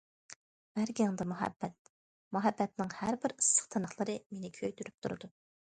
[0.77, 1.91] بەرگىڭدە مۇھەببەت،
[2.37, 5.35] مۇھەببەتنىڭ ھەر بىر ئىسسىق تىنىقلىرى مېنى كۆيدۈرۈپ تۇرىدۇ.